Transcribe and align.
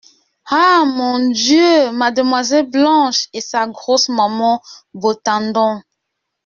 Ah! 0.49 0.83
mon 0.83 1.29
Dieu! 1.29 1.91
mademoiselle 1.91 2.65
Blanche 2.67 3.27
et 3.33 3.39
sa 3.39 3.67
grosse 3.67 4.09
maman 4.09 4.59
Beautendon. 4.95 5.83